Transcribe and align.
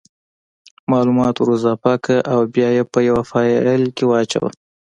مالومات 0.91 1.35
ور 1.39 1.49
اضافه 1.57 1.93
که 2.05 2.15
او 2.33 2.39
بیا 2.53 2.69
یې 2.77 2.83
په 2.91 2.99
یو 3.09 3.17
فایل 3.29 3.83
کې 3.95 4.03
واچوه 4.07 4.49